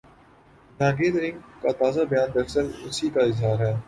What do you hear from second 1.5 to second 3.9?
کا تازہ بیان دراصل اسی کا اظہار ہے۔